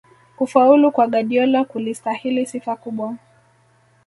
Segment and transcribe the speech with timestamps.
[0.35, 3.15] kufaulu kwa guardiola kulistahili sifa kubwa